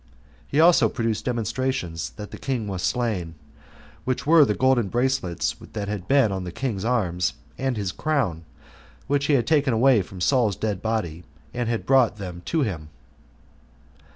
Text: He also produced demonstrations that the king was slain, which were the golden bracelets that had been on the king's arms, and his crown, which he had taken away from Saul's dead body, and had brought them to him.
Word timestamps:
He 0.47 0.59
also 0.59 0.89
produced 0.89 1.25
demonstrations 1.25 2.09
that 2.15 2.31
the 2.31 2.39
king 2.39 2.67
was 2.67 2.81
slain, 2.81 3.35
which 4.03 4.25
were 4.25 4.43
the 4.45 4.55
golden 4.55 4.87
bracelets 4.87 5.55
that 5.73 5.87
had 5.87 6.07
been 6.07 6.31
on 6.31 6.43
the 6.43 6.51
king's 6.51 6.83
arms, 6.83 7.33
and 7.55 7.77
his 7.77 7.91
crown, 7.91 8.43
which 9.05 9.25
he 9.27 9.33
had 9.33 9.45
taken 9.45 9.73
away 9.73 10.01
from 10.01 10.19
Saul's 10.19 10.55
dead 10.55 10.81
body, 10.81 11.23
and 11.53 11.69
had 11.69 11.85
brought 11.85 12.15
them 12.17 12.41
to 12.47 12.61
him. 12.61 12.89